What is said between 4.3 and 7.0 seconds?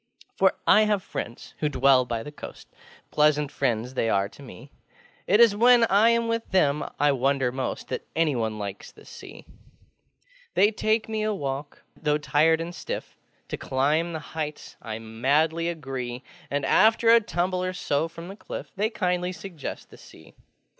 me! It is when I am with them